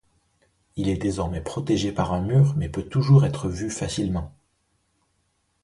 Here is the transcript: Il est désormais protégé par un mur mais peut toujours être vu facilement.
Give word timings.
Il 0.77 0.89
est 0.89 0.97
désormais 0.97 1.41
protégé 1.41 1.91
par 1.91 2.11
un 2.11 2.21
mur 2.21 2.55
mais 2.57 2.69
peut 2.69 2.81
toujours 2.81 3.23
être 3.23 3.49
vu 3.49 3.69
facilement. 3.69 4.33